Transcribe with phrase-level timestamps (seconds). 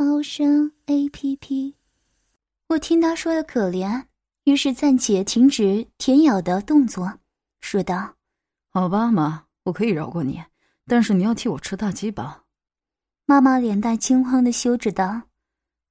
[0.00, 1.74] 猫声 A P P。
[2.68, 4.04] 我听他说的可怜，
[4.44, 7.18] 于是暂且停止舔咬的动作，
[7.60, 8.14] 说道
[8.70, 10.40] ：“好吧，妈，我可以饶过你，
[10.86, 12.44] 但是你要替我吃大鸡巴。”
[13.26, 15.22] 妈妈脸带惊慌的羞着道：“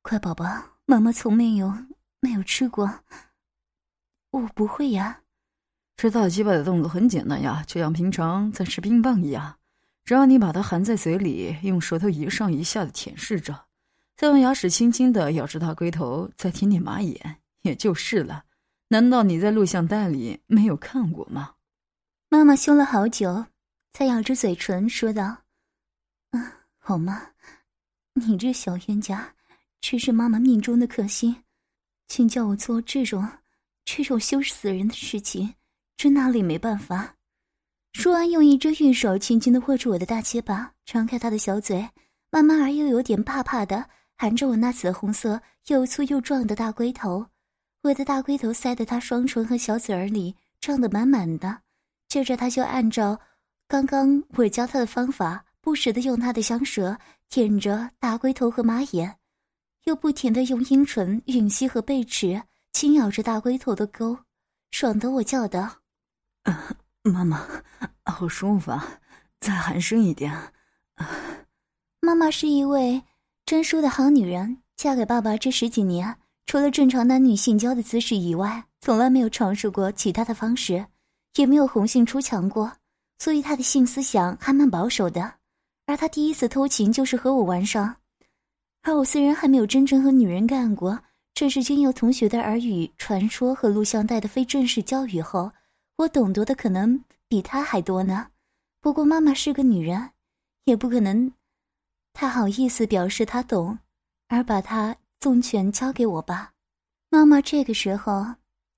[0.01, 0.45] 乖宝宝，
[0.85, 1.73] 妈妈从没有
[2.21, 3.01] 没有吃过，
[4.31, 5.19] 我不会呀。
[5.97, 9.57] 吃大鸡巴的动作很简单呀，就像平常在吃冰棒一样。”
[10.05, 13.66] 只要你把它含在嘴里，用舌头一上一下的舔舐着，
[14.17, 18.43] 再用牙齿轻轻的咬着大龟头，再舔舔马眼，也就是了。
[18.87, 21.53] 难道你在录像带里没有看过吗？
[22.27, 23.45] 妈妈羞了好久，
[23.93, 25.43] 才咬着嘴唇说道
[26.31, 27.29] ：“嗯，好吗？
[28.15, 29.35] 你这小冤家，
[29.81, 31.43] 真是妈妈命中的克星，
[32.07, 33.29] 请叫我做这种
[33.85, 35.53] 这种羞死人的事情，
[35.95, 37.13] 真哪里没办法。”
[37.93, 41.87] 说完，用一只玉手轻轻的握住我的大结巴，张开他的小嘴，
[42.31, 43.87] 慢慢而又有点怕怕的
[44.17, 47.27] 含着我那紫红色又粗又壮的大龟头。
[47.83, 51.61] 我的大龟头塞得他双唇和小嘴儿里胀得满满的。
[52.09, 53.19] 接着，他就按照
[53.67, 56.97] 刚刚我教他的方法，不时的用他的香舌
[57.29, 59.17] 舔着大龟头和马眼，
[59.83, 62.41] 又不停的用阴唇吮吸和背齿
[62.73, 64.17] 轻咬着大龟头的沟，
[64.71, 65.81] 爽得我叫道。
[67.03, 67.45] 妈妈，
[68.03, 68.99] 好舒服啊！
[69.39, 70.53] 再含深一点。
[71.99, 73.03] 妈妈是一位
[73.47, 76.17] 真淑的好女人，嫁给爸爸这十几年，
[76.47, 80.85] 除了正常男女性交的姿势以外，从来没有尝试过其他的方式，
[81.37, 82.69] 也没有红杏出墙过，
[83.19, 85.35] 所以她的性思想还蛮保守的。
[85.85, 87.95] 而她第一次偷情就是和我玩上，
[88.83, 90.99] 而我虽然还没有真正和女人干过，
[91.33, 95.49] 这是经由同学的耳语传说和录像带的非正式教育后。
[95.95, 98.27] 我懂得的可能比他还多呢，
[98.81, 100.09] 不过妈妈是个女人，
[100.65, 101.31] 也不可能
[102.19, 103.77] 他好意思表示他懂，
[104.27, 106.51] 而把他纵权交给我吧。
[107.09, 108.25] 妈妈这个时候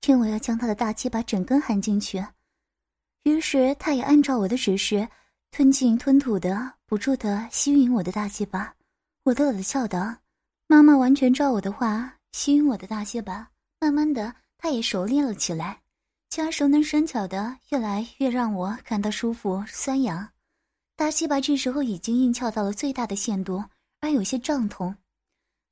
[0.02, 2.22] 听我要将他的大鸡巴整根含进去，
[3.22, 5.08] 于是他也按照我的指示，
[5.52, 8.74] 吞进吞吐的，不住的吸吮我的大鸡巴。
[9.24, 10.14] 我乐乐笑道
[10.68, 13.48] ：“妈妈完全照我的话吸吮我的大鸡巴，
[13.80, 15.80] 慢慢的，他也熟练了起来。”
[16.28, 20.28] 其熟能生巧的，越来越让我感到舒服酸痒。
[21.00, 23.64] 大鸡巴这时候已经硬翘到了最大的限度，
[24.00, 24.94] 而有些胀痛，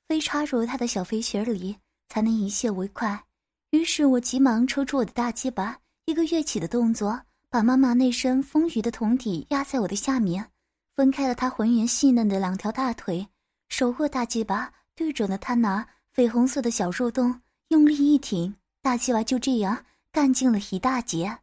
[0.08, 1.76] 非插入他的小肥穴里
[2.08, 3.26] 才能一泄为快。
[3.72, 10.50] 于是我急忙抽出我的大鸡巴，一个跃起的动作，把妈妈那身丰腴的胴体压在我的下面，
[10.96, 13.28] 分开了她浑圆细嫩的两条大腿，
[13.68, 15.86] 手握大鸡巴对准了她那
[16.16, 17.38] 绯红色的小肉洞，
[17.68, 19.84] 用力一挺，大鸡巴就这样。
[20.10, 21.40] 干净了一大截，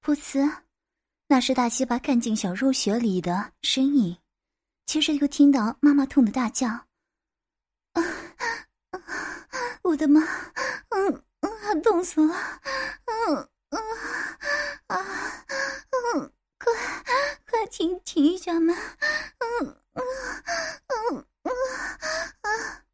[0.00, 0.48] 噗呲，
[1.28, 4.16] 那是大西巴干进小肉穴里的声音。
[4.86, 6.68] 接着又听到妈妈痛的大叫
[7.94, 8.02] ：“啊，
[9.82, 10.20] 我的妈，
[10.90, 12.32] 嗯嗯，痛死了，
[13.06, 13.80] 嗯嗯
[14.86, 14.96] 啊，
[16.14, 16.72] 嗯，快
[17.50, 18.72] 快停停一下嘛，
[19.38, 20.02] 嗯嗯
[21.12, 21.50] 嗯嗯
[22.42, 22.84] 啊！”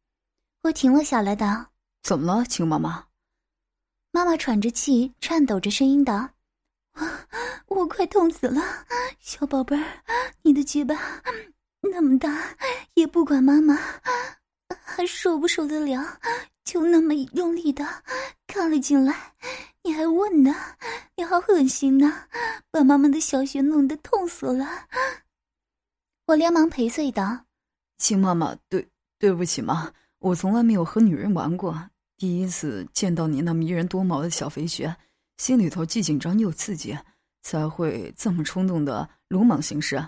[0.63, 1.67] 我停了下来，道
[2.01, 3.05] ：“怎么了，亲妈妈？”
[4.09, 6.29] 妈妈喘着气，颤抖着声音道
[7.67, 8.61] ：“我 我快痛死了，
[9.19, 10.03] 小宝贝儿，
[10.43, 10.95] 你的鸡巴
[11.81, 12.55] 那么大，
[12.95, 13.77] 也不管妈妈
[14.83, 16.19] 还受不受得了，
[16.63, 17.85] 就那么用力的
[18.47, 19.33] 看了进来。
[19.83, 20.55] 你还问呢？
[21.15, 22.27] 你好恶心呐，
[22.71, 24.87] 把妈妈的小穴弄得痛死了。”
[26.27, 27.45] 我连忙赔罪道
[27.99, 28.87] ：“亲妈妈，对
[29.19, 34.95] 对不起嘛，我从来没有和女人玩过。”第一次见到你那迷人多毛的小肥穴，
[35.37, 36.97] 心里头既紧张又刺激，
[37.41, 40.03] 才会这么冲动的鲁莽行事。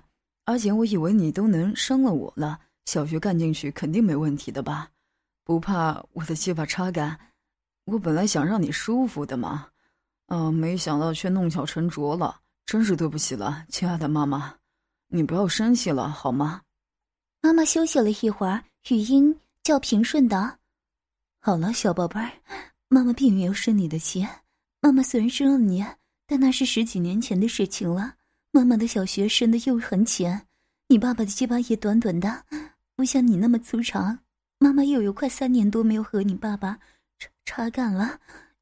[0.46, 4.90] 而且我以为你都能伤了我了，小学干进去肯定没问题的吧？
[5.44, 7.20] 不怕我的鸡巴插干？
[7.86, 9.68] 我本来想让你舒服的嘛，
[10.28, 14.56] 嗯，没想到却弄巧成拙了，真是对不起了，亲爱的妈妈，
[15.08, 16.62] 你不要生气了好吗？
[17.42, 20.60] 妈妈休息了一会儿，语音较平顺的。
[21.40, 22.32] 好了，小宝贝儿，
[22.88, 24.28] 妈妈并没有生你的气。
[24.86, 25.84] 妈妈虽然生了你，
[26.28, 28.18] 但那是十几年前的事情了。
[28.52, 30.46] 妈妈的小穴深的又很浅，
[30.90, 32.46] 你爸爸的鸡巴也短短的，
[32.96, 34.20] 不像你那么粗长。
[34.60, 36.78] 妈妈又有快三年多没有和你爸爸
[37.18, 38.20] 插插干了，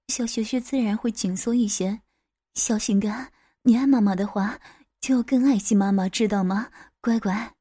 [0.08, 2.00] 小学学自然会紧缩一些。
[2.54, 3.30] 小心肝，
[3.64, 4.58] 你爱妈妈的话，
[5.02, 6.70] 就要更爱惜妈妈，知道吗？
[7.02, 7.54] 乖乖。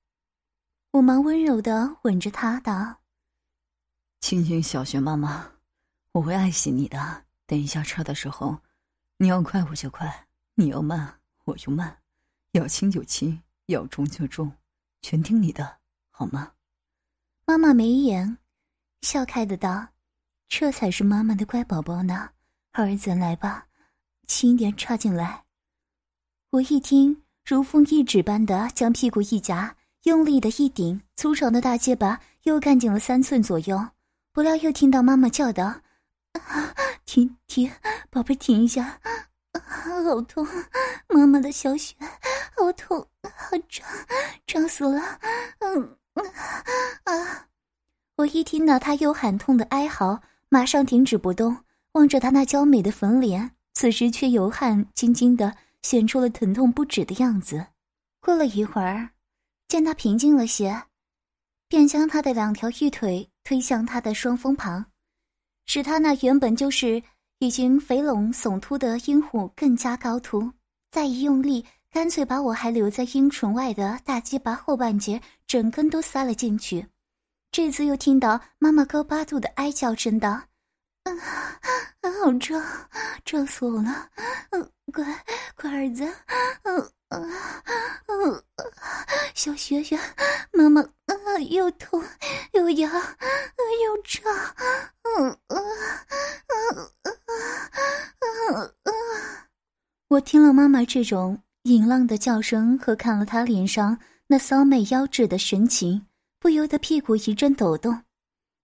[0.92, 3.00] 我忙温柔的吻着他道
[4.22, 5.50] ：“亲亲小雪妈妈，
[6.12, 7.24] 我会爱惜你的。
[7.52, 8.56] 等一下插的时候，
[9.18, 11.98] 你要快我就快，你要慢我就慢，
[12.52, 14.50] 要轻就轻，要重就重，
[15.02, 15.76] 全听你的，
[16.10, 16.52] 好吗？”
[17.44, 18.38] 妈妈眉眼
[19.02, 19.88] 笑开的道
[20.48, 22.30] ：“这才是妈妈的乖宝宝呢，
[22.70, 23.66] 儿子，来吧，
[24.26, 25.44] 轻点插进来。”
[26.48, 29.76] 我一听，如风一指般的将屁股一夹。
[30.04, 33.90] 用力的一顶，粗长的大结巴又干进了三寸左右。
[34.32, 35.82] 不料又听到妈妈叫道
[37.04, 37.70] ：“停停，
[38.10, 39.00] 宝贝，停一下！
[39.62, 40.46] 好痛，
[41.08, 41.94] 妈妈的小雪，
[42.56, 43.86] 好痛，好胀，
[44.46, 45.00] 胀死了！”
[45.60, 45.96] 嗯
[47.04, 47.48] 啊！
[48.16, 57.66] 我一听到他又喊痛的哀嚎，马上停止不动，望着他那娇美的粉脸，此时却油汗津津的显出了疼痛不止的样子。
[58.20, 59.10] 过了一会儿。
[59.68, 60.82] 见他平静了些，
[61.66, 64.84] 便将他的两条玉腿推向他的双峰旁，
[65.66, 67.02] 使他那原本就是
[67.38, 70.52] 已经肥隆耸突的阴虎更加高凸。
[70.90, 76.86] 再一用力，干脆把我还留在阴唇外的大鸡巴后半截整根都塞了进去。
[77.50, 80.42] 这次又听到妈妈高八度的哀叫声道
[81.04, 81.18] ：“嗯，
[82.20, 82.60] 好臭，
[83.24, 84.10] 臭死我了！
[84.50, 85.04] 嗯，乖，
[85.56, 86.04] 乖儿子，
[86.64, 87.62] 嗯。”啊，
[88.06, 88.42] 嗯，
[89.34, 89.98] 小学学，
[90.52, 92.02] 妈妈，啊，又痛
[92.52, 94.22] 又痒，又胀，
[95.02, 95.58] 嗯嗯
[96.48, 96.90] 嗯
[98.20, 98.92] 嗯嗯
[100.08, 106.06] 我听了妈妈这种淫浪的叫声，和看了她脸上那骚媚妖冶的神情，
[106.38, 108.02] 不由得屁股一阵抖动，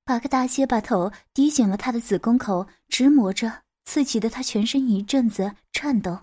[0.05, 6.19] 把个大结巴头抵紧了她的子宫口，直磨着，刺激的她全身一阵子颤抖。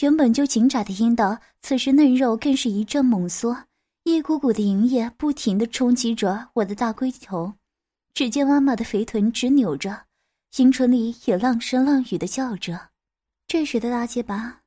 [0.00, 3.64] 原本就紧窄的阴道，此时嫩肉更是一阵猛缩，
[4.04, 7.54] 一股股的淫液不停地冲击着我的大龟头。
[8.14, 10.06] 只见妈妈的肥臀直扭着，
[10.56, 12.88] 阴唇里也浪声浪语的叫着。
[13.46, 14.60] 这时的大结巴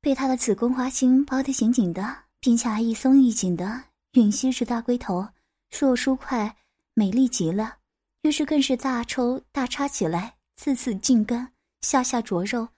[0.00, 5.28] 被她的子宫花心包得紧紧的，并且还一松一紧的吮吸着大龟头，
[5.70, 6.56] 硕舒快
[6.94, 7.76] 美丽极了。
[8.22, 11.48] 于是更是大抽大插起来，次次进根，
[11.82, 12.68] 下下灼肉，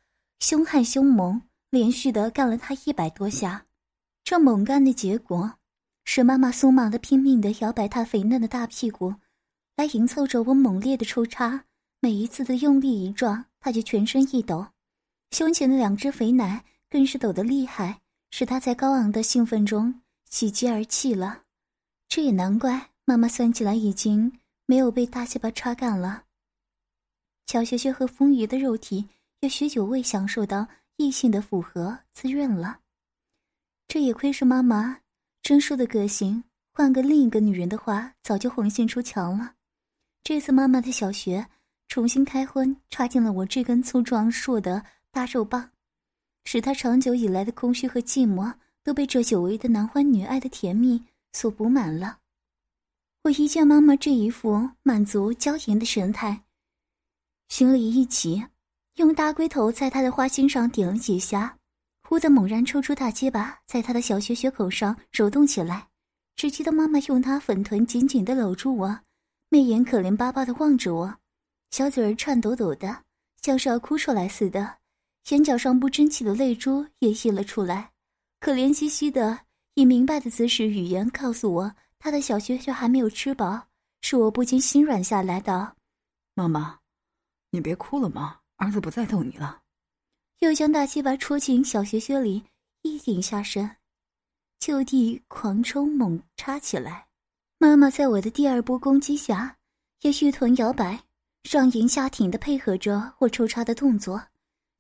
[0.41, 1.41] 凶悍凶猛。
[1.71, 3.67] 连续的干了他一百多下，
[4.25, 5.53] 这猛干的结果，
[6.05, 9.15] 使妈妈松麻的拼命的摇摆她肥嫩的大屁股，
[9.77, 11.67] 来迎凑着我猛烈的抽插。
[12.01, 14.67] 每一次的用力一撞，她就全身一抖，
[15.31, 18.01] 胸前的两只肥奶更是抖得厉害，
[18.31, 20.01] 使她在高昂的兴奋中
[20.31, 21.43] 喜极而泣了。
[22.09, 24.33] 这也难怪，妈妈算起来已经
[24.65, 26.25] 没有被大鸡巴插干了。
[27.45, 29.07] 乔学学和丰腴的肉体
[29.41, 30.67] 也许久未享受到。
[30.99, 32.81] 异性的符合滋润了，
[33.87, 34.99] 这也亏是妈妈
[35.43, 36.43] 真淑的个性，
[36.73, 39.55] 换个另一个女人的话，早就红杏出墙了。
[40.25, 41.49] 这次妈妈的小穴
[41.87, 45.71] 重新开荤，插进了我这根粗壮硕的大肉棒，
[46.45, 48.53] 使她长久以来的空虚和寂寞
[48.83, 52.19] 都被这久违的男欢女爱的甜蜜所补满了。
[53.23, 56.43] 我一见妈妈这一副满足娇颜的神态，
[57.49, 58.45] 心里一急。
[58.99, 61.57] 用大龟头在他的花心上点了几下，
[62.03, 65.87] 忽的猛然抽出大鸡巴，在他的小穴穴口上揉动起来。
[66.35, 68.99] 只记得妈妈用她粉臀紧紧的搂住我，
[69.51, 71.17] 媚眼可怜巴巴的望着我，
[71.71, 73.05] 小嘴儿颤抖抖的，
[73.41, 74.79] 像是要哭出来似的，
[75.29, 77.93] 眼角上不争气的泪珠也溢了出来，
[78.41, 79.39] 可怜兮兮的
[79.75, 83.69] 以明白的姿势语言告诉我，他的小穴穴还没有吃饱，
[84.01, 85.77] 是我不禁心软下来，的
[86.35, 86.81] ：“妈妈，
[87.51, 89.63] 你别哭了嘛。”儿子不再逗你了，
[90.41, 92.45] 又将大鸡巴戳进小穴穴里，
[92.83, 93.77] 一顶下身，
[94.59, 97.07] 就地狂抽猛插起来。
[97.57, 99.57] 妈妈在我的第二波攻击下，
[100.03, 101.01] 也玉臀摇摆，
[101.45, 104.21] 上迎下挺的配合着我抽插的动作。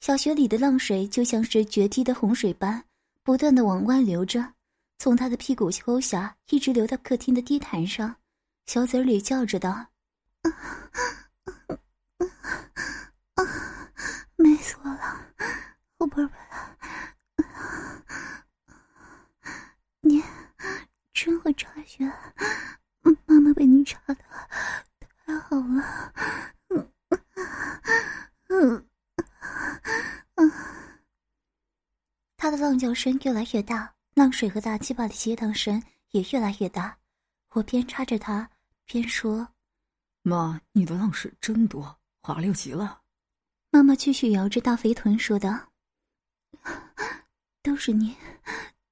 [0.01, 2.85] 小穴里的浪水就像是决堤的洪水般，
[3.23, 4.55] 不断的往外流着，
[4.99, 8.17] 从他的屁股沟下一直流到客厅的地毯上。
[8.67, 9.87] 小嘴里叫着道。
[13.39, 13.45] 啊，
[14.35, 15.21] 美死我了，
[15.99, 17.45] 我宝贝，
[20.01, 20.21] 你
[21.13, 22.05] 真会插血，
[23.27, 24.17] 妈妈被你查的
[25.25, 26.13] 太好了，
[26.71, 26.93] 嗯
[28.49, 28.89] 嗯
[30.35, 30.53] 嗯，
[32.37, 35.81] 他的浪叫声越来越大，浪水和大鸡巴的激荡声
[36.11, 36.99] 也越来越大，
[37.51, 38.51] 我边插着他
[38.85, 39.47] 边说
[40.23, 43.03] ：“妈，你的浪水真多，滑溜极了。
[43.71, 45.71] 妈妈继续摇着大肥臀说道
[47.63, 48.17] ：“都是你，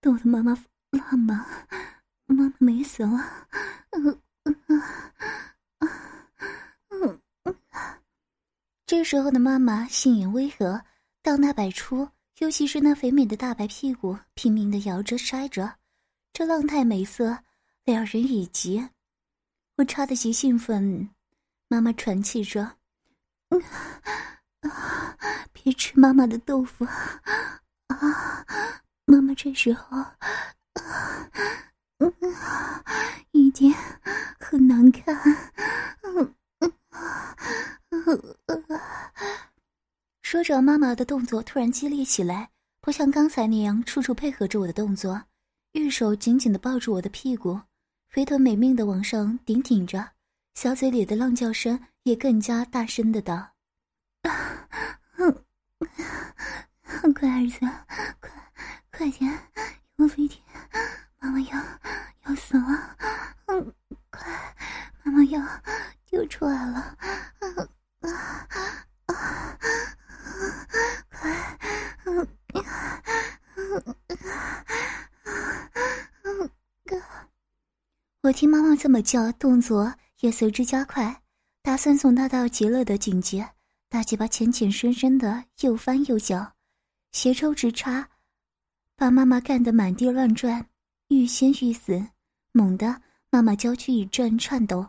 [0.01, 0.57] 逗得妈妈
[0.91, 1.47] 浪嘛，
[2.27, 3.49] 妈妈美死了。”
[3.91, 4.83] 嗯嗯嗯
[6.91, 7.57] 嗯嗯。
[8.85, 10.85] 这时候的妈妈性眼微和，
[11.23, 15.79] 荡大百出，尤其是那肥美的大白屁股，拼命的摇着筛着，
[16.35, 17.39] 这浪态美色，
[17.85, 18.87] 两人已极。
[19.77, 21.09] 我插的极兴奋，
[21.67, 22.77] 妈妈喘气着
[23.49, 23.63] ：“嗯。”
[25.73, 25.93] 去！
[25.93, 28.47] 吃妈妈的豆腐啊！
[29.05, 30.17] 妈妈这时候啊，
[31.99, 32.13] 嗯，
[33.33, 33.73] 一定
[34.39, 35.17] 很难看。
[36.03, 36.73] 嗯嗯
[38.47, 38.81] 嗯
[40.23, 45.23] 说着，妈妈的动作突然激烈起来，不像刚才那样处处配合着我的动作，
[45.73, 47.61] 玉手紧紧的抱住我的屁股，
[48.09, 50.13] 肥臀美命的往上顶挺着，
[50.55, 53.53] 小嘴里的浪叫声也更加大声的道。
[57.15, 57.61] 乖儿子，
[58.21, 58.31] 快
[58.91, 59.39] 快点，
[59.97, 60.41] 用力点，
[61.19, 61.59] 妈妈要
[62.27, 62.97] 要死了！
[63.47, 63.73] 嗯，
[64.11, 64.55] 快，
[65.03, 65.41] 妈妈要
[66.07, 66.97] 丢出来了！
[68.01, 68.13] 快！
[78.23, 81.23] 我听妈妈这么叫，动作也随之加快，
[81.63, 83.56] 打算送她到极乐的境界。
[83.97, 86.53] 大鸡巴浅浅深深的又翻又搅，
[87.13, 88.07] 斜抽直插，
[88.95, 90.69] 把妈妈干得满地乱转，
[91.09, 92.07] 欲仙欲死。
[92.53, 93.01] 猛地，
[93.31, 94.87] 妈妈娇躯一阵颤抖，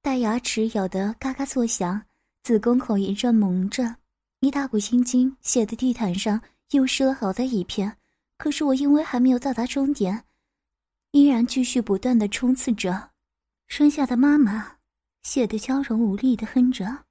[0.00, 2.00] 大牙齿咬得嘎嘎作响，
[2.42, 3.96] 子宫口一阵蒙着，
[4.40, 6.40] 一大股青筋写的地毯上
[6.70, 7.94] 又湿了好大一片。
[8.38, 10.24] 可是我因为还没有到达终点，
[11.10, 13.10] 依然继续不断的冲刺着。
[13.66, 14.76] 生下的妈妈，
[15.24, 17.04] 写得娇柔无力的哼着。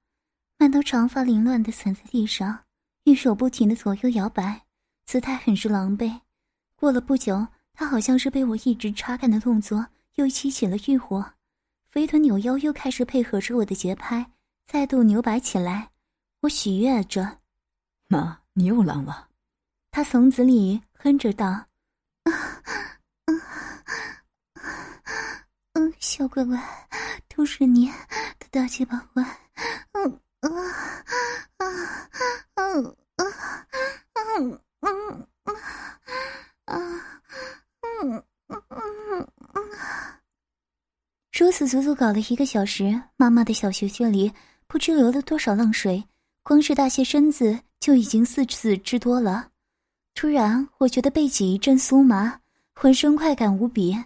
[0.63, 2.63] 满头长发凌乱的散在地上，
[3.03, 4.61] 玉手不停的左右摇摆，
[5.05, 6.21] 姿态很是狼狈。
[6.77, 11.33] 过了不久，他好像是被我一直插干的动作又激起了欲火，
[11.91, 14.31] 肥臀扭腰又开始配合着我的节拍，
[14.65, 15.91] 再度扭摆起来。
[16.43, 17.39] 我喜悦着
[18.07, 19.27] ：“妈，你又浪了。”
[19.91, 21.47] 他从子里哼着道
[22.23, 22.31] ：“啊，
[23.25, 23.41] 嗯，
[25.73, 26.57] 嗯，小乖乖，
[27.27, 27.87] 都是你
[28.39, 29.39] 的大鸡巴坏。”
[29.91, 30.21] 嗯。
[30.43, 30.59] 啊啊
[31.55, 31.65] 啊
[32.45, 33.23] 啊啊
[34.37, 35.53] 嗯嗯啊
[36.65, 36.75] 啊
[37.81, 39.29] 嗯嗯嗯
[41.65, 44.31] 足足搞了一个小时，妈妈的小穴穴里
[44.67, 46.03] 不知流了多少浪水，
[46.43, 49.49] 光是大些身子就已经四次之多了。
[50.15, 52.39] 突然，我觉得背脊一阵酥麻，
[52.75, 53.97] 浑身快感无比，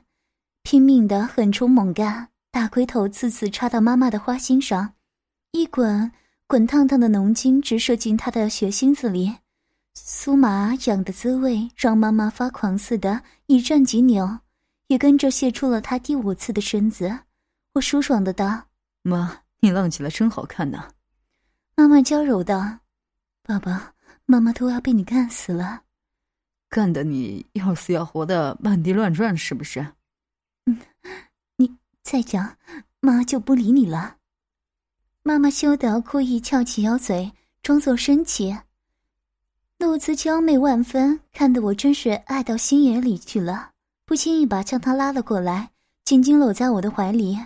[0.64, 4.94] 拼命的狠冲猛干，大龟头次次插到妈妈的花心上，
[5.52, 6.12] 一滚。
[6.50, 9.36] 滚烫烫的浓精直射进他的血心子里，
[9.98, 14.40] 酥麻痒的滋味让妈妈发狂似的，一阵急扭，
[14.88, 17.20] 也跟着泄出了他第五次的身子。
[17.78, 18.70] 我舒爽的道
[19.04, 20.90] ：“妈，你浪起来真好看呐。”
[21.78, 22.80] 妈妈娇柔道
[23.44, 23.94] ：“爸爸
[24.26, 25.84] 妈妈都要被你干死了，
[26.70, 29.94] 干的你要死要活的满地乱转，是不是？”
[30.66, 30.80] 嗯，
[31.58, 32.58] 你再讲，
[33.00, 34.18] 妈就不理你了。
[35.22, 37.32] 妈妈羞得故意翘起腰嘴，
[37.62, 38.58] 装作生气，
[39.78, 43.74] 露姿娇媚万分，看得我真是爱到心眼里去了。
[44.04, 45.70] 不轻一把将她拉了过来，
[46.06, 47.38] 紧紧搂在我的怀里。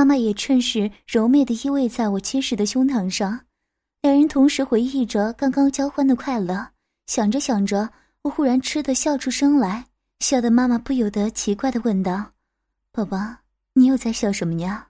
[0.00, 3.38] 妈妈也趁势柔媚的依偎在我结实的胸膛上，
[4.00, 6.70] 两人同时回忆着刚刚交欢的快乐。
[7.06, 7.90] 想着想着，
[8.22, 9.84] 我忽然吃的笑出声来，
[10.20, 12.32] 笑得妈妈不由得奇怪的问道
[12.92, 13.18] ：“宝宝，
[13.74, 14.88] 你又在笑什么呀？”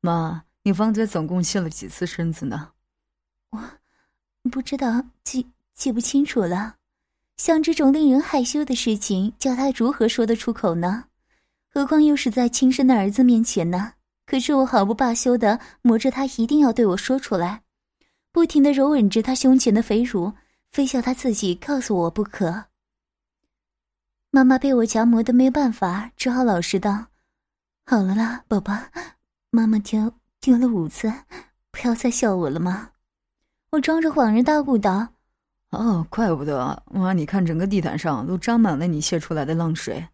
[0.00, 0.42] 妈。
[0.62, 2.70] 你方才总共泄了几次身子呢？
[3.50, 3.60] 我
[4.50, 6.76] 不知道，记记不清楚了。
[7.36, 11.04] 像这种令人害羞的事情，叫他如何说得出口呢？
[11.68, 13.92] 何况又是在亲生的儿子面前呢？
[14.26, 17.62] 可是我毫不罢休的磨着他，一定要对我说出来，
[18.32, 20.32] 不停的揉吻着他胸前的肥乳，
[20.72, 22.64] 非要他自己告诉我不可。
[24.30, 27.06] 妈妈被我夹磨的没办法，只好老实道
[27.86, 28.74] ：“好了啦，宝宝，
[29.50, 31.12] 妈妈丢。”丢了五次，
[31.72, 32.90] 不要再笑我了吗？
[33.70, 35.08] 我装着恍然大悟道
[35.70, 40.06] ：“哦，怪不得妈，你看整个地毯上都沾满了你泄出来的浪水。”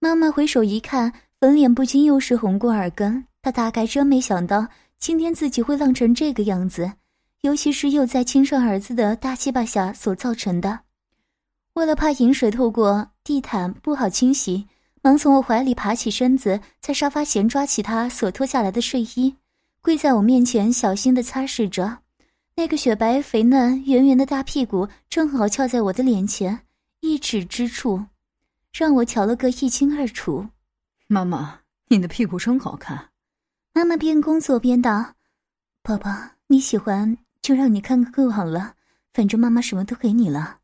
[0.00, 1.10] 妈妈回首一看，
[1.40, 3.26] 粉脸不禁又是红过耳根。
[3.44, 4.66] 他大概真没想到
[4.98, 6.90] 今天自己会浪成这个样子，
[7.42, 10.80] 尤其是又在亲生儿子的大鸡巴下所造成的。
[11.74, 14.66] 为了怕饮水透过地毯不好清洗，
[15.02, 19.36] 忙从我怀里爬起身子，在沙发前抓起他所脱下来的睡衣。
[19.82, 21.98] 跪在我面前，小心的擦拭着。
[22.56, 26.60] 那个雪白肥嫩、圆圆的大屁股正好翘在我的脸前
[27.00, 28.06] 一尺之处，
[28.72, 30.46] 让我瞧了个一清二楚。
[31.08, 33.10] 妈妈，你的屁股真好看。
[33.76, 35.16] 妈妈边工作边道
[35.82, 36.08] ：“宝宝，
[36.46, 38.76] 你喜欢就让你看个够好了，
[39.12, 40.60] 反正妈妈什么都给你了。”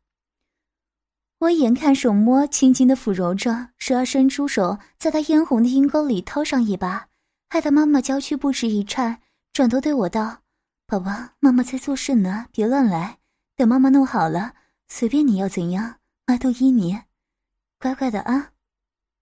[1.39, 7.09] 我眼看手摸，轻轻的抚揉着，时而伸出手，在他嫣红的阴沟里掏上一把，
[7.49, 10.43] 害得妈妈娇躯不时一颤，转头对我道。
[10.87, 13.17] 宝宝，妈妈在做事呢，别乱来。
[13.57, 14.53] 等妈妈弄好了，
[14.87, 17.01] 随便你要怎样，妈都依你。
[17.77, 18.51] 乖乖的啊，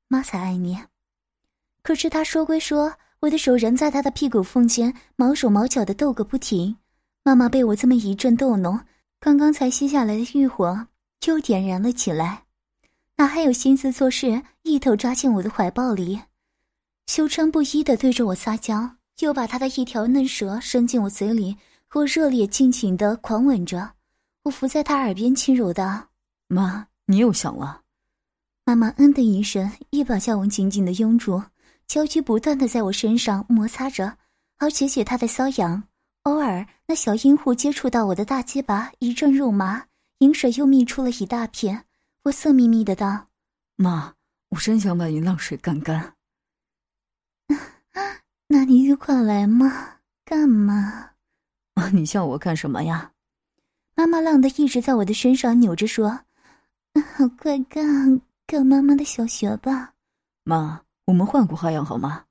[0.08, 0.78] 妈才爱你。
[1.82, 6.78] 可是他说归说，我的手仍在他的屁股缝间毛手毛脚的斗个不停。
[7.24, 8.80] 妈妈被我这么一阵逗弄，
[9.20, 10.88] 刚刚才熄下来的欲火
[11.26, 12.44] 又点燃了起来，
[13.18, 14.42] 哪还有心思做事？
[14.64, 16.22] 一头扎进我的怀抱里，
[17.08, 18.96] 羞嗔不一的对着我撒娇。
[19.20, 21.58] 又把他的一条嫩舌伸进我嘴里，
[21.88, 23.92] 和我热烈尽情的狂吻着。
[24.44, 26.08] 我伏在他耳边轻柔道
[26.48, 27.82] ：“妈，你又想了。”
[28.64, 31.44] 妈妈嗯的一声，一把将我紧紧的拥住，
[31.90, 34.16] 娇躯不断的在我身上摩擦着，
[34.60, 35.84] 而且且他的瘙痒。
[36.24, 39.88] 偶尔那小阴户接触到我的大鸡巴，一阵肉麻，
[40.20, 41.86] 饮水又泌出了一大片。
[42.26, 43.30] 我色眯眯的道
[43.76, 44.14] ：“妈，
[44.50, 46.14] 我真想把你浪水干干。
[48.46, 49.96] ”那你就快来嘛！
[50.24, 51.14] 干嘛？
[51.74, 53.14] 啊，你叫我干什么呀？
[53.96, 56.22] 妈妈浪的一直在我的身上扭着说
[57.42, 59.96] ：“快干干妈妈的小穴吧。”
[60.46, 62.26] 妈，我们换个花样好吗？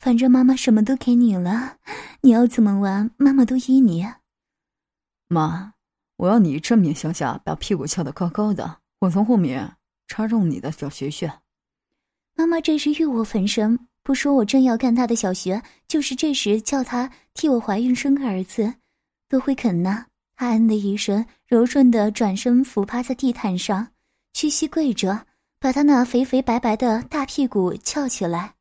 [0.00, 1.76] 反正妈妈什么都给你了，
[2.22, 4.04] 你要怎么玩，妈妈都依你。
[5.28, 5.74] 妈，
[6.16, 9.76] 我要你正面向下，把屁股翘得高高的，我从后面
[10.08, 11.32] 插中你的小穴穴。
[12.34, 13.78] 妈妈这是欲火焚身。
[14.02, 18.74] 不说我正要干他的小穴，就是这时叫他替我怀孕生个儿子，
[19.28, 20.06] 都会肯呢。
[20.34, 23.86] 她嗯的一声，柔顺的转身俯趴在地毯上，
[24.32, 25.24] 屈膝跪着，
[25.62, 28.54] 把他那肥肥白白的大屁股翘起来。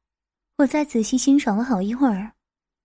[0.59, 2.33] 我再仔细欣赏了好一会儿，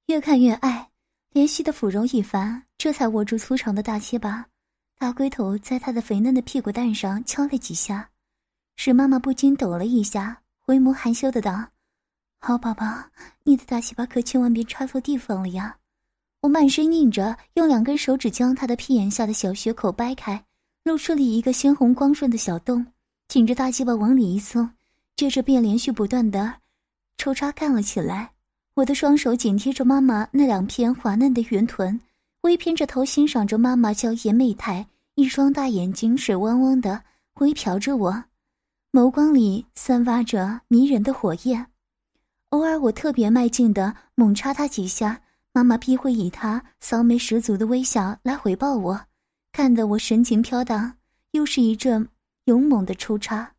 [0.07, 0.88] 越看越爱，
[1.33, 4.46] 连续的抚揉一番，这才握住粗长的大鸡巴，
[4.98, 8.09] 大龟头在他的肥嫩的屁股蛋上敲了几下，
[8.76, 11.68] 使妈妈不禁抖了一下，回眸含羞的道。
[12.40, 12.87] 好宝宝，
[13.42, 15.76] 你的大鸡巴可千万别插错地方了呀！
[16.40, 20.42] 我满身硬着，用两根手指将他的屁眼下的小穴口掰开，
[20.85, 22.87] 露出了一个鲜红光润的小洞，
[23.28, 24.70] 挺着大鸡巴往里一送，
[25.16, 26.54] 接着便连续不断的
[27.18, 28.30] 抽插干了起来。
[28.74, 31.98] 我的双手紧贴着妈妈那两片滑嫩的圆臀，
[32.42, 37.02] 微偏着头欣赏着妈妈娇艳媚态，一双大眼睛水汪汪的
[37.40, 38.24] 微瞟着我，
[38.92, 41.66] 眸光里散发着迷人的火焰。
[42.50, 45.20] 偶尔，我特别卖劲的猛插他几下，
[45.52, 49.00] 妈妈必会以她骚媚十足的微笑来回报我，
[49.52, 50.94] 看得我神情飘荡。
[51.32, 52.08] 又是一阵
[52.46, 53.52] 勇猛的抽插，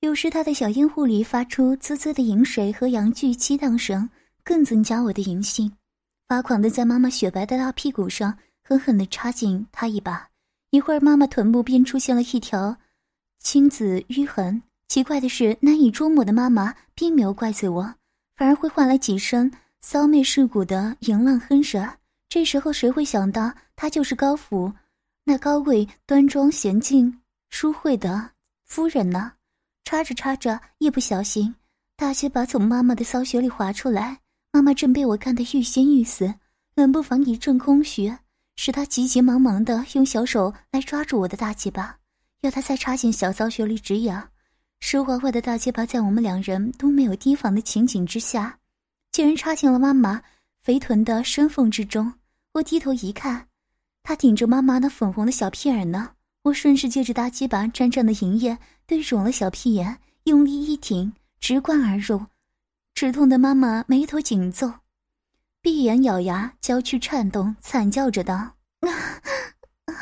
[0.00, 4.08] 有时他的小阴户里发出滋滋的饮水和阳具激荡声，
[4.42, 5.70] 更增加我的淫性。
[6.26, 10.26] 发狂的在妈妈雪白的大屁股上狠狠的插进他一把，
[10.70, 12.74] 一会儿妈妈臀部便出现了一条
[13.40, 14.62] 青紫淤痕。
[14.88, 17.94] 奇怪的是，难以捉摸的妈妈并没有怪罪我。
[18.36, 21.86] 反而会换来几声骚媚世骨的淫浪哼声。
[22.30, 24.72] 这时候谁会想到她就是高府
[25.24, 28.30] 那高贵端庄娴静淑慧的
[28.64, 29.32] 夫人呢？
[29.84, 31.54] 插着插着，一不小心，
[31.96, 34.20] 大鸡巴从妈妈的骚穴里滑出来。
[34.52, 36.32] 妈妈正被我干得欲仙欲死，
[36.74, 38.16] 冷不防一阵空虚，
[38.56, 41.98] 使她急急忙忙的用小手来抓住我的大鸡巴，
[42.40, 44.28] 要他再插进小骚穴里止痒。
[44.80, 48.58] 湿滑滑的大鸡巴在我们两人都没有提防的情景之下，
[49.12, 50.22] 竟然插进了妈妈
[50.62, 52.12] 肥臀的深缝之中。
[52.52, 53.46] 我低头一看，
[54.02, 56.12] 她顶着妈妈那粉红的小屁眼呢。
[56.42, 62.26] 我顺势借着大鸡巴沾沾的银液，对准了小屁眼，用力一挺，直灌而入。
[62.94, 64.72] 止痛的妈妈眉头紧皱，
[65.60, 68.34] 闭眼咬牙，娇躯颤动，惨叫着道
[68.80, 68.90] ：“啊
[69.84, 69.94] 啊，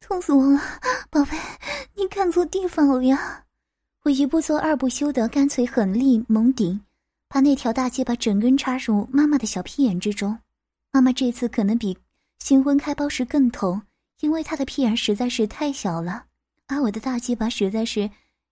[0.00, 0.60] 痛死我了，
[1.10, 1.36] 宝贝！”
[1.94, 3.44] 你看错地方了呀！
[4.04, 6.80] 我一不做二不休的，干脆狠力猛顶，
[7.28, 10.38] 把那条大鸡巴整根插入妈妈的小屁眼之中。
[10.90, 11.96] 妈妈这次可能比
[12.40, 13.82] 新婚开包时更痛，
[14.22, 16.26] 因为他的屁眼实在是太小了，
[16.68, 18.08] 而我的大鸡巴实在是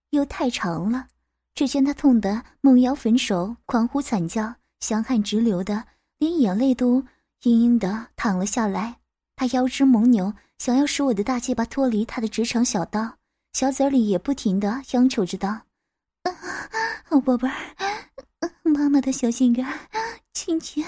[0.09, 1.07] 又太长了。
[1.55, 5.85] 只见他痛得猛摇粉手，狂呼惨叫，香汗直流的，
[6.17, 7.01] 连眼泪都
[7.41, 8.97] 嘤嘤的淌了下来。
[9.37, 13.17] 他腰肢猛扭，想要使我的大鸡巴脱离他的直肠小道。
[13.53, 15.61] 小嘴里也不停的央求着道
[17.03, 17.55] ：“好宝贝儿，
[18.63, 19.65] 妈妈的小心肝
[20.33, 20.85] 亲亲，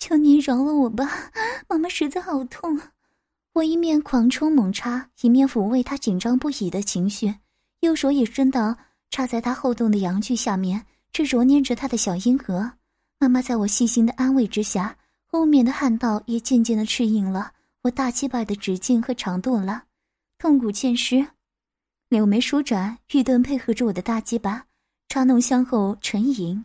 [0.00, 1.08] 求您饶了我吧，
[1.68, 2.92] 妈妈实在好痛啊。
[3.56, 7.36] 我一面狂冲猛插，一面抚慰他紧张不已的情绪，
[7.80, 8.76] 右手也伸到
[9.08, 12.70] 插在他后洞的阳具下面，去揉捏着他的小阴核。
[13.18, 19.84] 妈妈在我细心的安慰之下，后面的汗道也渐渐的适应了我大鸡巴的直径和长度了，
[20.36, 21.26] 痛苦渐失。
[22.10, 24.66] 柳眉舒展，玉盾配合着我的大鸡巴，
[25.08, 26.62] 插弄香后沉吟，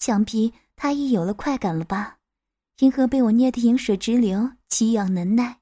[0.00, 2.16] 想必他已有了快感了吧？
[2.80, 5.61] 银河被我捏得饮水直流，奇痒难耐。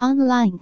[0.00, 0.60] online。